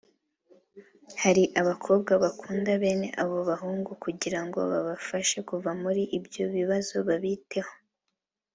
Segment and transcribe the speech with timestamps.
[1.21, 7.73] Hari abakobwa bakunda bene abo bahungu kugira ngo babafashe kuva muri ibyo bibazo babiteho